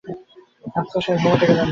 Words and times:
আফসার 0.75 1.01
সাহেব 1.05 1.19
ঘুমুতে 1.23 1.45
গেলেন 1.49 1.57
না। 1.59 1.65